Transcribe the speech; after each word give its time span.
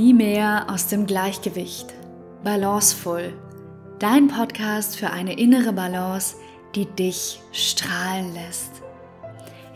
Nie 0.00 0.14
mehr 0.14 0.64
aus 0.70 0.86
dem 0.86 1.04
Gleichgewicht. 1.04 1.92
Balancevoll. 2.42 3.34
Dein 3.98 4.28
Podcast 4.28 4.96
für 4.96 5.10
eine 5.10 5.38
innere 5.38 5.74
Balance, 5.74 6.36
die 6.74 6.86
dich 6.86 7.38
strahlen 7.52 8.32
lässt. 8.32 8.80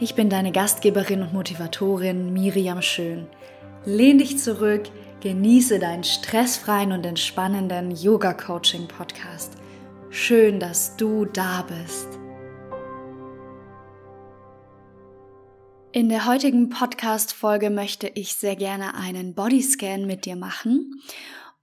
Ich 0.01 0.15
bin 0.15 0.31
deine 0.31 0.51
Gastgeberin 0.51 1.21
und 1.21 1.35
Motivatorin 1.35 2.33
Miriam 2.33 2.81
Schön. 2.81 3.27
Lehn 3.85 4.17
dich 4.17 4.39
zurück, 4.39 4.85
genieße 5.21 5.79
deinen 5.79 6.05
stressfreien 6.05 6.93
und 6.93 7.05
entspannenden 7.05 7.91
Yoga-Coaching-Podcast. 7.95 9.59
Schön, 10.09 10.59
dass 10.59 10.97
du 10.97 11.27
da 11.27 11.67
bist. 11.69 12.09
In 15.95 16.09
der 16.09 16.27
heutigen 16.27 16.71
Podcast-Folge 16.71 17.71
möchte 17.71 18.09
ich 18.09 18.35
sehr 18.35 18.57
gerne 18.57 18.97
einen 18.97 19.33
Bodyscan 19.33 20.07
mit 20.07 20.25
dir 20.25 20.35
machen. 20.35 21.01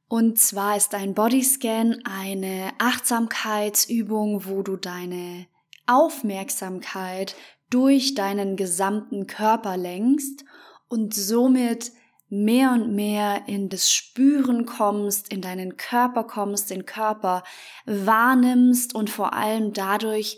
Und 0.07 0.39
zwar 0.39 0.77
ist 0.77 0.95
ein 0.95 1.13
Bodyscan 1.13 1.99
eine 2.05 2.71
Achtsamkeitsübung, 2.77 4.45
wo 4.45 4.61
du 4.61 4.77
deine 4.77 5.47
Aufmerksamkeit 5.85 7.35
durch 7.69 8.15
deinen 8.15 8.55
gesamten 8.55 9.27
Körper 9.27 9.75
lenkst 9.75 10.45
und 10.87 11.13
somit 11.13 11.91
mehr 12.29 12.71
und 12.71 12.95
mehr 12.95 13.49
in 13.49 13.67
das 13.67 13.91
Spüren 13.91 14.65
kommst, 14.65 15.27
in 15.27 15.41
deinen 15.41 15.75
Körper 15.75 16.23
kommst, 16.23 16.69
den 16.69 16.85
Körper 16.85 17.43
wahrnimmst 17.85 18.95
und 18.95 19.09
vor 19.09 19.33
allem 19.33 19.73
dadurch 19.73 20.37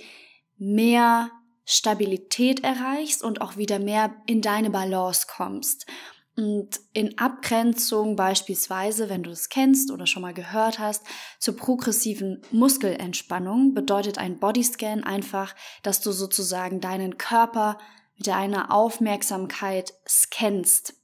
mehr 0.58 1.30
Stabilität 1.66 2.63
erreichst 2.63 3.23
und 3.23 3.41
auch 3.41 3.58
wieder 3.58 3.80
mehr 3.80 4.16
in 4.26 4.41
deine 4.41 4.70
Balance 4.70 5.27
kommst. 5.29 5.85
Und 6.35 6.79
in 6.93 7.20
Abgrenzung 7.20 8.15
beispielsweise, 8.15 9.07
wenn 9.07 9.21
du 9.21 9.29
es 9.29 9.49
kennst 9.49 9.91
oder 9.91 10.07
schon 10.07 10.23
mal 10.23 10.34
gehört 10.34 10.79
hast, 10.79 11.04
zur 11.38 11.55
progressiven 11.55 12.41
Muskelentspannung 12.51 13.76
bedeutet 13.76 14.18
ein 14.18 14.40
Bodyscan 14.40 15.04
einfach, 15.04 15.55
dass 15.84 16.01
du 16.01 16.12
sozusagen 16.12 16.82
deinen 16.82 17.20
Körper 17.20 17.77
mit 18.18 18.27
deiner 18.27 18.71
Aufmerksamkeit 18.71 19.93
scannst. 20.07 20.95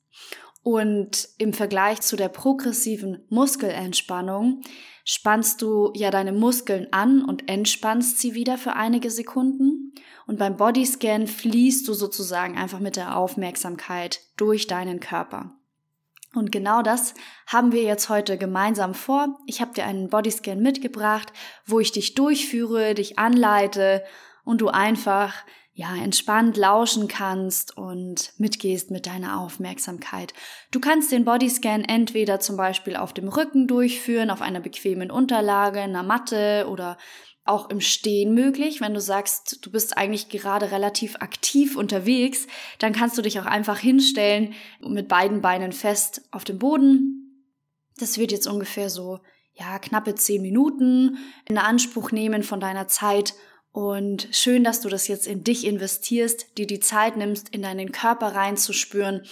Und 0.61 1.29
im 1.37 1.53
Vergleich 1.53 2.01
zu 2.01 2.15
der 2.15 2.29
progressiven 2.29 3.23
Muskelentspannung 3.29 4.61
spannst 5.05 5.61
du 5.61 5.91
ja 5.95 6.11
deine 6.11 6.33
Muskeln 6.33 6.87
an 6.91 7.23
und 7.23 7.49
entspannst 7.49 8.19
sie 8.19 8.35
wieder 8.35 8.57
für 8.57 8.73
einige 8.73 9.09
Sekunden. 9.09 9.93
Und 10.27 10.37
beim 10.37 10.57
Bodyscan 10.57 11.27
fließt 11.27 11.87
du 11.87 11.93
sozusagen 11.93 12.57
einfach 12.57 12.79
mit 12.79 12.95
der 12.95 13.17
Aufmerksamkeit 13.17 14.21
durch 14.37 14.67
deinen 14.67 14.99
Körper. 14.99 15.55
Und 16.35 16.51
genau 16.51 16.83
das 16.83 17.15
haben 17.47 17.71
wir 17.71 17.81
jetzt 17.81 18.09
heute 18.09 18.37
gemeinsam 18.37 18.93
vor. 18.93 19.39
Ich 19.47 19.61
habe 19.61 19.73
dir 19.73 19.85
einen 19.85 20.09
Bodyscan 20.09 20.59
mitgebracht, 20.59 21.33
wo 21.65 21.79
ich 21.79 21.91
dich 21.91 22.13
durchführe, 22.13 22.93
dich 22.93 23.17
anleite 23.17 24.03
und 24.43 24.61
du 24.61 24.67
einfach 24.67 25.33
ja, 25.79 25.95
entspannt 25.95 26.57
lauschen 26.57 27.07
kannst 27.07 27.77
und 27.77 28.33
mitgehst 28.37 28.91
mit 28.91 29.05
deiner 29.05 29.39
Aufmerksamkeit. 29.39 30.33
Du 30.71 30.81
kannst 30.81 31.09
den 31.09 31.23
Bodyscan 31.23 31.85
entweder 31.85 32.41
zum 32.41 32.57
Beispiel 32.57 32.97
auf 32.97 33.13
dem 33.13 33.29
Rücken 33.29 33.65
durchführen, 33.65 34.29
auf 34.29 34.41
einer 34.41 34.59
bequemen 34.59 35.09
Unterlage, 35.09 35.79
einer 35.79 36.03
Matte 36.03 36.67
oder 36.69 36.97
auch 37.45 37.69
im 37.69 37.79
Stehen 37.79 38.33
möglich. 38.33 38.81
Wenn 38.81 38.93
du 38.93 38.99
sagst, 38.99 39.65
du 39.65 39.71
bist 39.71 39.97
eigentlich 39.97 40.27
gerade 40.27 40.71
relativ 40.71 41.15
aktiv 41.21 41.77
unterwegs, 41.77 42.47
dann 42.79 42.91
kannst 42.91 43.17
du 43.17 43.21
dich 43.21 43.39
auch 43.39 43.45
einfach 43.45 43.79
hinstellen 43.79 44.55
mit 44.81 45.07
beiden 45.07 45.39
Beinen 45.39 45.71
fest 45.71 46.27
auf 46.31 46.43
dem 46.43 46.59
Boden. 46.59 47.47
Das 47.97 48.17
wird 48.17 48.33
jetzt 48.33 48.47
ungefähr 48.47 48.89
so, 48.89 49.19
ja, 49.53 49.79
knappe 49.79 50.13
zehn 50.15 50.41
Minuten 50.41 51.19
in 51.47 51.57
Anspruch 51.57 52.11
nehmen 52.11 52.43
von 52.43 52.59
deiner 52.59 52.89
Zeit 52.89 53.33
und 53.79 54.27
schön, 54.31 54.65
dass 54.65 54.81
du 54.81 54.89
das 54.89 55.07
jetzt 55.07 55.25
in 55.25 55.45
dich 55.45 55.65
investierst, 55.65 56.57
dir 56.57 56.67
die 56.67 56.81
Zeit 56.81 57.15
nimmst, 57.15 57.47
in 57.47 57.61
deinen 57.61 57.93
Körper 57.93 58.35
reinzuspüren 58.35 59.25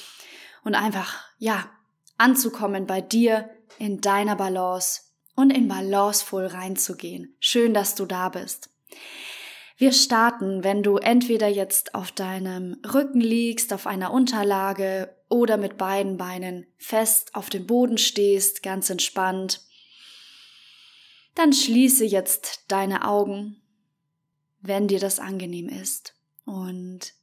und 0.63 0.74
einfach, 0.74 1.16
ja, 1.38 1.69
anzukommen 2.18 2.88
bei 2.88 3.02
dir 3.02 3.50
in 3.78 4.00
deiner 4.00 4.38
Balance 4.38 5.02
und 5.36 5.50
in 5.50 5.68
balancevoll 5.68 6.46
reinzugehen. 6.46 7.36
Schön, 7.41 7.74
dass 7.74 7.96
du 7.96 8.06
da 8.06 8.30
bist. 8.30 8.69
Wir 9.75 9.91
starten, 9.91 10.63
wenn 10.63 10.81
du 10.81 10.96
entweder 10.96 11.50
jetzt 11.50 11.94
auf 11.94 12.13
deinem 12.13 12.78
Rücken 12.94 13.19
liegst, 13.19 13.74
auf 13.74 13.86
einer 13.86 14.13
Unterlage 14.13 15.13
oder 15.28 15.57
mit 15.57 15.78
beiden 15.78 16.16
Beinen 16.16 16.68
fest 16.78 17.36
auf 17.36 17.50
dem 17.50 17.68
Boden 17.68 17.97
stehst, 17.97 18.63
ganz 18.63 18.90
entspannt. 18.90 19.59
Dann 21.36 21.52
schließe 21.52 22.06
jetzt 22.06 22.63
deine 22.69 23.06
Augen 23.06 23.62
wenn 24.68 24.88
dir 24.88 25.00
das 25.00 25.20
angenehm 25.20 25.70
ist. 25.70 26.14
Und 26.46 27.14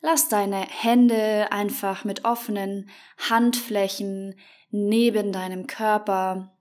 lass 0.00 0.28
deine 0.28 0.60
Hände 0.60 1.50
einfach 1.50 2.04
mit 2.04 2.24
offenen 2.24 2.90
Handflächen 3.18 4.38
neben 4.70 5.32
deinem 5.32 5.66
Körper 5.66 6.54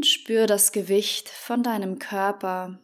und 0.00 0.06
spür 0.06 0.46
das 0.46 0.72
Gewicht 0.72 1.28
von 1.28 1.62
deinem 1.62 1.98
Körper. 1.98 2.78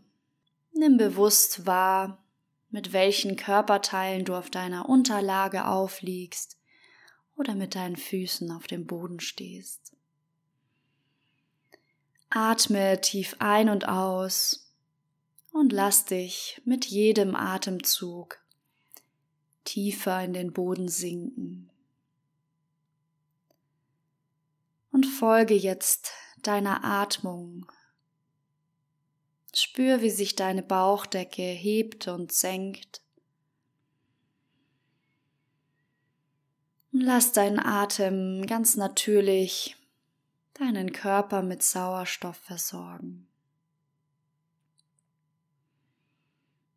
Nimm 0.72 0.98
bewusst 0.98 1.64
wahr, 1.64 2.22
mit 2.68 2.92
welchen 2.92 3.36
Körperteilen 3.36 4.26
du 4.26 4.34
auf 4.34 4.50
deiner 4.50 4.88
Unterlage 4.88 5.66
aufliegst 5.66 6.58
oder 7.36 7.54
mit 7.54 7.74
deinen 7.74 7.96
Füßen 7.96 8.50
auf 8.50 8.66
dem 8.66 8.86
Boden 8.86 9.20
stehst. 9.20 9.95
Atme 12.36 13.00
tief 13.00 13.36
ein 13.38 13.70
und 13.70 13.88
aus 13.88 14.70
und 15.52 15.72
lass 15.72 16.04
dich 16.04 16.60
mit 16.66 16.84
jedem 16.84 17.34
Atemzug 17.34 18.38
tiefer 19.64 20.22
in 20.22 20.34
den 20.34 20.52
Boden 20.52 20.88
sinken. 20.88 21.70
Und 24.92 25.06
folge 25.06 25.54
jetzt 25.54 26.12
deiner 26.42 26.84
Atmung. 26.84 27.72
Spür, 29.54 30.02
wie 30.02 30.10
sich 30.10 30.36
deine 30.36 30.62
Bauchdecke 30.62 31.40
hebt 31.40 32.06
und 32.06 32.32
senkt. 32.32 33.00
Und 36.92 37.00
lass 37.00 37.32
deinen 37.32 37.58
Atem 37.58 38.46
ganz 38.46 38.76
natürlich 38.76 39.76
deinen 40.60 40.92
Körper 40.92 41.42
mit 41.42 41.62
Sauerstoff 41.62 42.36
versorgen. 42.36 43.28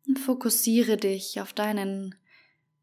Und 0.06 0.18
fokussiere 0.18 0.96
dich 0.96 1.40
auf 1.40 1.52
deinen 1.52 2.14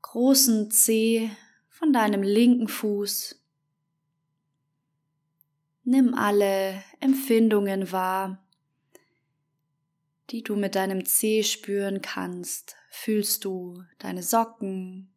großen 0.02 0.72
Zeh 0.72 1.30
von 1.70 1.94
deinem 1.94 2.24
linken 2.24 2.68
Fuß. 2.68 3.40
Nimm 5.84 6.14
alle 6.14 6.84
Empfindungen 7.00 7.92
wahr, 7.92 8.44
die 10.30 10.44
du 10.44 10.56
mit 10.56 10.76
deinem 10.76 11.06
Zeh 11.06 11.44
spüren 11.44 12.02
kannst. 12.02 12.76
Fühlst 12.90 13.46
du 13.46 13.84
deine 14.00 14.24
Socken? 14.24 15.14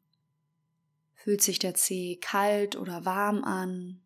Fühlt 1.14 1.42
sich 1.42 1.58
der 1.58 1.74
Zeh 1.74 2.16
kalt 2.16 2.76
oder 2.76 3.04
warm 3.04 3.44
an? 3.44 4.00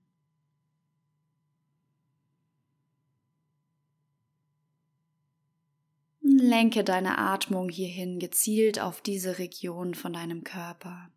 Lenke 6.46 6.84
deine 6.84 7.18
Atmung 7.18 7.68
hierhin 7.68 8.18
gezielt 8.18 8.80
auf 8.80 9.00
diese 9.00 9.38
Region 9.38 9.94
von 9.94 10.12
deinem 10.12 10.44
Körper. 10.44 11.10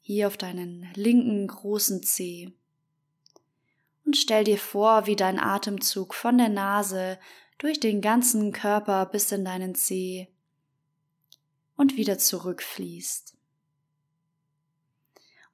Hier 0.00 0.26
auf 0.26 0.36
deinen 0.36 0.88
linken 0.94 1.46
großen 1.46 2.02
Zeh. 2.02 2.52
Und 4.04 4.16
stell 4.16 4.44
dir 4.44 4.58
vor, 4.58 5.06
wie 5.06 5.16
dein 5.16 5.38
Atemzug 5.38 6.14
von 6.14 6.38
der 6.38 6.48
Nase 6.48 7.18
durch 7.58 7.78
den 7.78 8.00
ganzen 8.00 8.52
Körper 8.52 9.06
bis 9.06 9.30
in 9.30 9.44
deinen 9.44 9.74
Zeh 9.74 10.28
und 11.76 11.96
wieder 11.96 12.18
zurückfließt. 12.18 13.36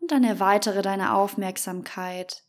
Und 0.00 0.10
dann 0.12 0.24
erweitere 0.24 0.82
deine 0.82 1.14
Aufmerksamkeit 1.14 2.44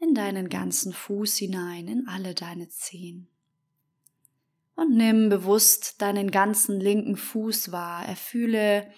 in 0.00 0.14
deinen 0.14 0.48
ganzen 0.48 0.92
Fuß 0.92 1.36
hinein, 1.36 1.88
in 1.88 2.06
alle 2.08 2.34
deine 2.34 2.68
Zehen 2.68 3.28
und 4.78 4.94
nimm 4.94 5.28
bewusst 5.28 6.00
deinen 6.00 6.30
ganzen 6.30 6.78
linken 6.78 7.16
Fuß 7.16 7.72
wahr. 7.72 8.06
Erfühle 8.06 8.88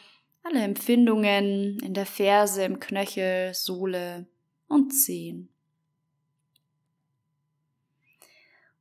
alle 0.43 0.61
Empfindungen 0.61 1.79
in 1.79 1.95
der 1.95 2.05
Ferse, 2.05 2.65
im 2.65 2.81
Knöchel, 2.81 3.55
Sohle 3.55 4.27
und 4.69 4.91
Zehen. 4.91 5.49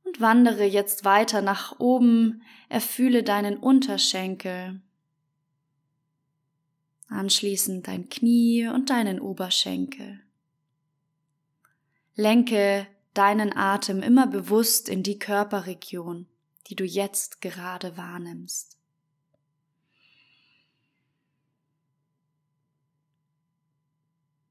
Und 0.04 0.20
wandere 0.20 0.64
jetzt 0.64 1.06
weiter 1.06 1.40
nach 1.40 1.80
oben, 1.80 2.42
erfühle 2.68 3.22
deinen 3.22 3.56
Unterschenkel. 3.56 4.82
Anschließend 7.08 7.88
dein 7.88 8.10
Knie 8.10 8.68
und 8.68 8.90
deinen 8.90 9.20
Oberschenkel. 9.20 10.20
Lenke 12.14 12.86
deinen 13.14 13.56
Atem 13.56 14.02
immer 14.02 14.26
bewusst 14.26 14.90
in 14.90 15.02
die 15.02 15.18
Körperregion, 15.18 16.26
die 16.70 16.76
du 16.76 16.84
jetzt 16.84 17.40
gerade 17.40 17.96
wahrnimmst. 17.96 18.78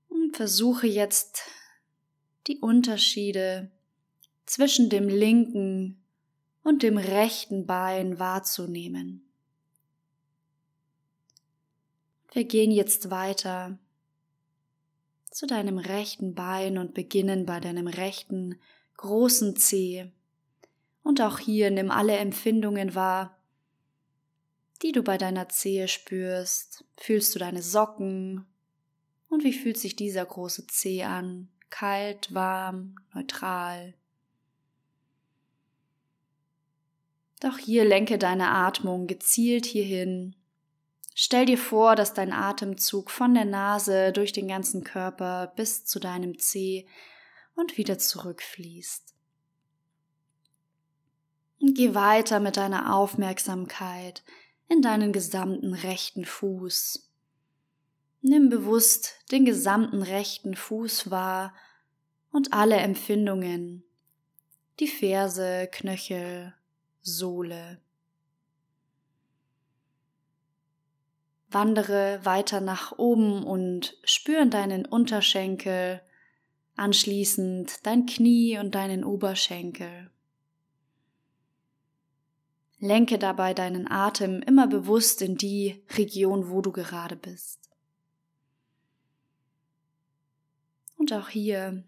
Und 0.09 0.35
versuche 0.35 0.85
jetzt 0.85 1.43
die 2.47 2.57
Unterschiede 2.57 3.71
zwischen 4.45 4.89
dem 4.89 5.07
linken 5.07 6.03
und 6.63 6.83
dem 6.83 6.97
rechten 6.97 7.65
Bein 7.65 8.19
wahrzunehmen. 8.19 9.23
Wir 12.33 12.43
gehen 12.43 12.71
jetzt 12.71 13.09
weiter 13.09 13.79
zu 15.31 15.47
deinem 15.47 15.77
rechten 15.77 16.35
Bein 16.35 16.77
und 16.77 16.93
beginnen 16.93 17.45
bei 17.45 17.61
deinem 17.61 17.87
rechten 17.87 18.59
großen 18.97 19.55
Zeh. 19.55 20.11
Und 21.03 21.21
auch 21.21 21.39
hier 21.39 21.71
nimm 21.71 21.91
alle 21.91 22.17
Empfindungen 22.17 22.95
wahr, 22.95 23.37
die 24.81 24.91
du 24.91 25.03
bei 25.03 25.17
deiner 25.17 25.49
Zehe 25.49 25.87
spürst. 25.87 26.85
Fühlst 26.97 27.33
du 27.35 27.39
deine 27.39 27.61
Socken? 27.61 28.45
Und 29.29 29.43
wie 29.43 29.53
fühlt 29.53 29.77
sich 29.77 29.95
dieser 29.95 30.25
große 30.25 30.67
Zeh 30.67 31.03
an? 31.03 31.49
Kalt, 31.69 32.33
warm, 32.33 32.95
neutral? 33.13 33.93
Doch 37.39 37.57
hier 37.57 37.85
lenke 37.85 38.17
deine 38.17 38.49
Atmung 38.49 39.07
gezielt 39.07 39.65
hierhin 39.65 40.35
Stell 41.21 41.45
dir 41.45 41.57
vor, 41.57 41.97
dass 41.97 42.13
dein 42.13 42.31
Atemzug 42.31 43.11
von 43.11 43.33
der 43.33 43.43
Nase 43.43 44.13
durch 44.13 44.31
den 44.31 44.47
ganzen 44.47 44.85
Körper 44.85 45.51
bis 45.53 45.83
zu 45.83 45.99
deinem 45.99 46.39
Zeh 46.39 46.87
und 47.55 47.77
wieder 47.77 47.97
zurückfließt. 47.97 49.13
Und 51.61 51.75
geh 51.75 51.93
weiter 51.93 52.39
mit 52.39 52.57
deiner 52.57 52.95
Aufmerksamkeit 52.95 54.23
in 54.69 54.81
deinen 54.81 55.11
gesamten 55.11 55.73
rechten 55.73 56.23
Fuß. 56.23 57.09
Nimm 58.21 58.49
bewusst 58.49 59.15
den 59.31 59.45
gesamten 59.45 60.01
rechten 60.01 60.55
Fuß 60.55 61.09
wahr 61.09 61.53
und 62.31 62.53
alle 62.53 62.77
Empfindungen, 62.77 63.83
die 64.79 64.87
Ferse, 64.87 65.67
Knöchel, 65.71 66.53
Sohle. 67.01 67.79
Wandere 71.49 72.19
weiter 72.23 72.61
nach 72.61 72.97
oben 72.97 73.43
und 73.43 73.97
spüren 74.03 74.51
deinen 74.51 74.85
Unterschenkel, 74.85 76.01
anschließend 76.75 77.85
dein 77.85 78.05
Knie 78.05 78.59
und 78.59 78.75
deinen 78.75 79.03
Oberschenkel. 79.03 80.11
Lenke 82.79 83.19
dabei 83.19 83.53
deinen 83.53 83.91
Atem 83.91 84.41
immer 84.41 84.67
bewusst 84.67 85.21
in 85.21 85.35
die 85.35 85.83
Region, 85.97 86.49
wo 86.49 86.61
du 86.61 86.71
gerade 86.71 87.15
bist. 87.15 87.69
Und 90.97 91.13
auch 91.13 91.29
hier 91.29 91.83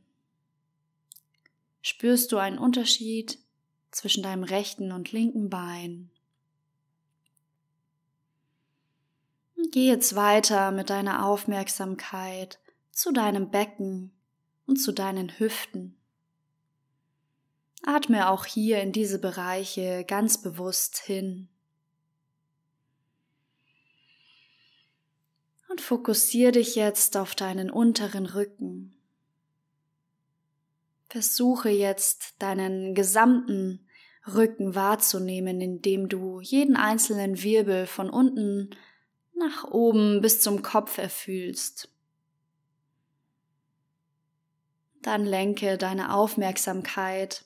spürst 1.82 2.32
du 2.32 2.38
einen 2.38 2.58
Unterschied 2.58 3.40
zwischen 3.92 4.24
deinem 4.24 4.44
rechten 4.44 4.92
und 4.92 5.12
linken 5.12 5.50
Bein. 5.50 6.10
Geh 9.72 9.88
jetzt 9.88 10.16
weiter 10.16 10.72
mit 10.72 10.90
deiner 10.90 11.26
Aufmerksamkeit 11.26 12.60
zu 12.92 13.12
deinem 13.12 13.52
Becken 13.52 14.12
und 14.66 14.78
zu 14.78 14.92
deinen 14.92 15.40
Hüften. 15.40 16.01
Atme 17.84 18.30
auch 18.30 18.46
hier 18.46 18.82
in 18.82 18.92
diese 18.92 19.20
Bereiche 19.20 20.06
ganz 20.08 20.42
bewusst 20.42 20.98
hin. 21.00 21.50
Und 25.70 25.82
fokussiere 25.82 26.52
dich 26.52 26.76
jetzt 26.76 27.18
auf 27.18 27.34
deinen 27.34 27.72
unteren 27.72 28.26
Rücken. 28.26 28.94
Versuche 31.10 31.70
jetzt 31.70 32.36
deinen 32.40 32.94
gesamten 32.94 33.88
Rücken 34.28 34.76
wahrzunehmen, 34.76 35.60
indem 35.60 36.08
du 36.08 36.40
jeden 36.42 36.76
einzelnen 36.76 37.42
Wirbel 37.42 37.88
von 37.88 38.10
unten 38.10 38.70
nach 39.34 39.64
oben 39.64 40.22
bis 40.22 40.42
zum 40.42 40.62
Kopf 40.62 40.98
erfühlst. 40.98 41.90
Dann 45.02 45.26
lenke 45.26 45.78
deine 45.80 46.14
Aufmerksamkeit 46.14 47.44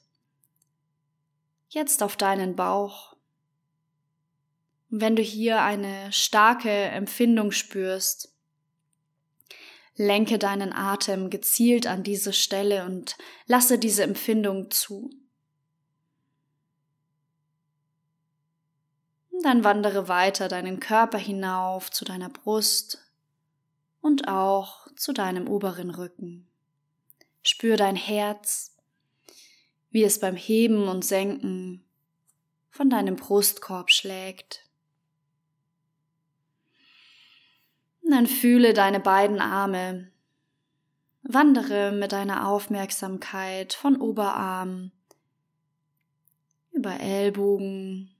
jetzt 1.70 2.04
auf 2.04 2.16
deinen 2.16 2.56
Bauch. 2.56 3.16
wenn 4.90 5.16
du 5.16 5.22
hier 5.22 5.62
eine 5.62 6.12
starke 6.14 6.70
Empfindung 6.70 7.52
spürst, 7.52 8.34
lenke 9.98 10.38
deinen 10.38 10.74
Atem 10.74 11.30
gezielt 11.30 11.88
an 11.88 12.04
diese 12.04 12.34
Stelle 12.34 12.86
und 12.86 13.18
lasse 13.46 13.78
diese 13.78 14.04
Empfindung 14.04 14.72
zu. 14.72 15.10
Dann 19.44 19.64
wandere 19.64 20.08
weiter 20.08 20.48
deinen 20.48 20.80
Körper 20.80 21.18
hinauf 21.18 21.92
zu 21.92 22.06
deiner 22.06 22.30
Brust 22.30 23.00
und 24.02 24.28
auch 24.28 24.88
zu 24.96 25.14
deinem 25.14 25.48
oberen 25.48 25.90
Rücken. 25.90 26.48
Spür 27.44 27.78
dein 27.78 27.96
Herz, 27.96 28.75
wie 29.96 30.04
es 30.04 30.20
beim 30.20 30.36
Heben 30.36 30.90
und 30.90 31.06
Senken 31.06 31.82
von 32.70 32.90
deinem 32.90 33.16
Brustkorb 33.16 33.90
schlägt. 33.90 34.70
dann 38.02 38.28
fühle 38.28 38.74
deine 38.74 39.00
beiden 39.00 39.40
Arme. 39.40 40.12
Wandere 41.24 41.94
mit 41.94 42.12
deiner 42.12 42.46
Aufmerksamkeit 42.46 43.74
von 43.74 43.96
Oberarm 43.96 44.92
über 46.74 47.00
Ellbogen, 47.00 48.14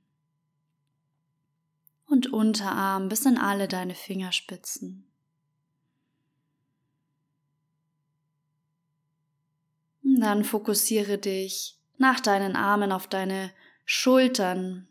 und 2.08 2.32
Unterarm 2.32 3.10
bis 3.10 3.26
in 3.26 3.38
alle 3.38 3.68
deine 3.68 3.96
Fingerspitzen. 3.96 5.12
Dann 10.20 10.44
fokussiere 10.44 11.18
dich 11.18 11.78
nach 11.98 12.20
deinen 12.20 12.56
Armen 12.56 12.92
auf 12.92 13.08
deine 13.08 13.52
Schultern, 13.86 14.88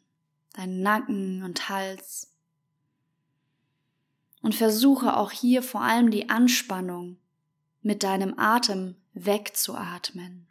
deinen 0.54 0.82
Nacken 0.82 1.42
und 1.42 1.68
Hals. 1.68 2.30
Und 4.42 4.54
versuche 4.54 5.16
auch 5.16 5.30
hier 5.30 5.62
vor 5.62 5.82
allem 5.82 6.10
die 6.10 6.28
Anspannung 6.28 7.18
mit 7.82 8.02
deinem 8.02 8.38
Atem 8.38 8.96
wegzuatmen. 9.14 10.46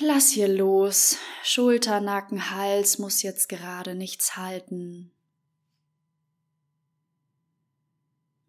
Lass 0.00 0.30
hier 0.30 0.48
los. 0.48 1.16
Schulter, 1.42 2.00
Nacken, 2.00 2.50
Hals 2.52 2.98
muss 2.98 3.22
jetzt 3.22 3.48
gerade 3.48 3.96
nichts 3.96 4.36
halten. 4.36 5.10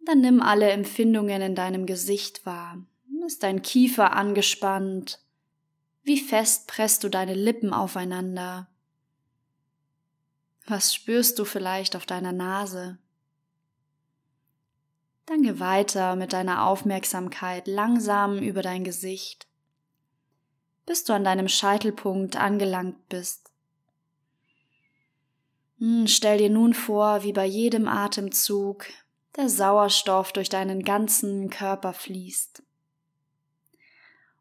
Dann 0.10 0.22
nimm 0.22 0.42
alle 0.42 0.72
Empfindungen 0.72 1.42
in 1.44 1.54
deinem 1.54 1.86
Gesicht 1.86 2.44
wahr. 2.48 2.80
Ist 3.28 3.44
dein 3.44 3.62
Kiefer 3.62 4.14
angespannt? 4.16 5.20
Wie 6.02 6.20
fest 6.20 6.66
presst 6.68 7.04
du 7.04 7.10
deine 7.10 7.36
Lippen 7.36 7.74
aufeinander? 7.74 8.68
Was 10.66 10.96
spürst 10.96 11.38
du 11.38 11.46
vielleicht 11.46 11.96
auf 11.96 12.08
deiner 12.08 12.32
Nase? 12.32 12.98
Dann 15.28 15.44
geh 15.44 15.60
weiter 15.60 16.16
mit 16.16 16.34
deiner 16.34 16.66
Aufmerksamkeit 16.66 17.68
langsam 17.68 18.40
über 18.40 18.64
dein 18.64 18.84
Gesicht 18.84 19.50
bis 20.90 21.04
du 21.04 21.14
an 21.14 21.24
deinem 21.24 21.48
Scheitelpunkt 21.48 22.36
angelangt 22.36 23.10
bist. 23.10 23.52
Hm, 25.78 26.08
stell 26.08 26.40
dir 26.40 26.50
nun 26.50 26.74
vor, 26.74 27.22
wie 27.22 27.32
bei 27.32 27.46
jedem 27.46 27.88
Atemzug 27.88 28.88
der 29.36 29.50
Sauerstoff 29.50 30.32
durch 30.34 30.50
deinen 30.50 30.84
ganzen 30.84 31.50
Körper 31.50 31.94
fließt. 31.94 32.64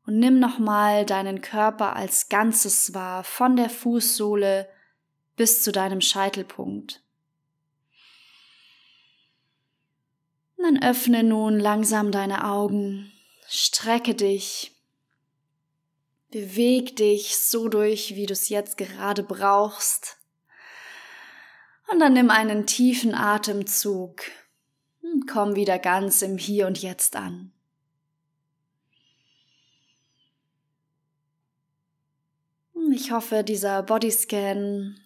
Und 0.07 0.18
nimm 0.18 0.38
nochmal 0.38 1.04
deinen 1.04 1.42
Körper 1.42 1.95
als 1.95 2.28
Ganzes 2.28 2.95
wahr, 2.95 3.25
von 3.25 3.57
der 3.57 3.68
Fußsohle 3.68 4.68
bis 5.37 5.62
zu 5.62 5.71
deinem 5.71 6.00
Scheitelpunkt. 6.00 7.02
Und 10.57 10.64
dann 10.64 10.83
öffne 10.83 11.23
nun 11.23 11.61
langsam 11.61 12.11
deine 12.11 12.45
Augen, 12.45 13.12
strecke 13.47 14.14
dich 14.14 14.75
Beweg 16.30 16.95
dich 16.97 17.38
so 17.38 17.68
durch, 17.68 18.14
wie 18.14 18.26
du 18.26 18.35
es 18.35 18.50
jetzt 18.50 18.76
gerade 18.76 19.23
brauchst. 19.23 20.18
Und 21.90 22.00
dann 22.00 22.12
nimm 22.12 22.28
einen 22.28 22.66
tiefen 22.66 23.14
Atemzug. 23.14 24.21
Und 25.12 25.26
komm 25.26 25.56
wieder 25.56 25.78
ganz 25.78 26.22
im 26.22 26.38
Hier 26.38 26.66
und 26.66 26.80
Jetzt 26.80 27.16
an. 27.16 27.52
Ich 32.92 33.12
hoffe, 33.12 33.44
dieser 33.44 33.82
Bodyscan 33.82 34.96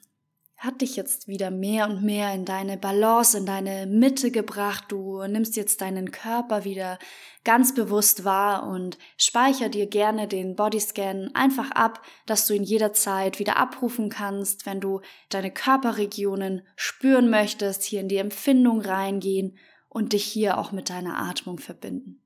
hat 0.56 0.80
dich 0.80 0.94
jetzt 0.94 1.26
wieder 1.26 1.50
mehr 1.50 1.88
und 1.88 2.04
mehr 2.04 2.32
in 2.32 2.44
deine 2.44 2.78
Balance, 2.78 3.36
in 3.36 3.46
deine 3.46 3.86
Mitte 3.86 4.30
gebracht. 4.30 4.84
Du 4.88 5.20
nimmst 5.24 5.56
jetzt 5.56 5.80
deinen 5.80 6.12
Körper 6.12 6.64
wieder 6.64 7.00
ganz 7.42 7.74
bewusst 7.74 8.24
wahr 8.24 8.68
und 8.68 8.96
speicher 9.16 9.68
dir 9.68 9.88
gerne 9.88 10.28
den 10.28 10.54
Bodyscan 10.54 11.32
einfach 11.34 11.72
ab, 11.72 12.00
dass 12.26 12.46
du 12.46 12.54
ihn 12.54 12.62
jederzeit 12.62 13.40
wieder 13.40 13.56
abrufen 13.56 14.08
kannst, 14.08 14.64
wenn 14.64 14.80
du 14.80 15.00
deine 15.30 15.50
Körperregionen 15.50 16.62
spüren 16.76 17.28
möchtest, 17.28 17.82
hier 17.82 18.00
in 18.00 18.08
die 18.08 18.18
Empfindung 18.18 18.80
reingehen 18.80 19.58
und 19.92 20.14
dich 20.14 20.24
hier 20.24 20.56
auch 20.56 20.72
mit 20.72 20.88
deiner 20.88 21.18
Atmung 21.18 21.58
verbinden. 21.58 22.18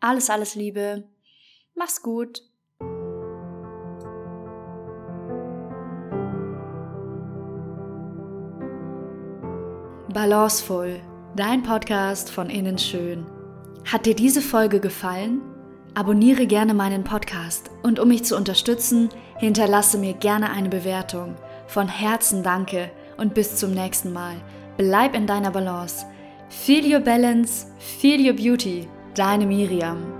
Alles, 0.00 0.30
alles 0.30 0.56
Liebe. 0.56 1.04
Mach's 1.74 2.02
gut. 2.02 2.42
Balancevoll, 10.12 11.00
dein 11.36 11.62
Podcast 11.62 12.30
von 12.30 12.50
innen 12.50 12.78
schön. 12.78 13.24
Hat 13.84 14.06
dir 14.06 14.16
diese 14.16 14.40
Folge 14.40 14.80
gefallen? 14.80 15.40
Abonniere 15.94 16.46
gerne 16.46 16.74
meinen 16.74 17.04
Podcast 17.04 17.70
und 17.84 18.00
um 18.00 18.08
mich 18.08 18.24
zu 18.24 18.36
unterstützen, 18.36 19.08
hinterlasse 19.38 19.98
mir 19.98 20.14
gerne 20.14 20.50
eine 20.50 20.68
Bewertung. 20.68 21.36
Von 21.68 21.86
Herzen 21.86 22.42
danke 22.42 22.90
und 23.18 23.34
bis 23.34 23.56
zum 23.56 23.70
nächsten 23.70 24.12
Mal. 24.12 24.34
Bleib 24.76 25.14
in 25.14 25.28
deiner 25.28 25.52
Balance. 25.52 26.06
Feel 26.50 26.84
your 26.84 26.98
balance, 26.98 27.66
feel 27.78 28.20
your 28.20 28.34
beauty. 28.34 28.88
Deine 29.14 29.46
Miriam. 29.46 30.19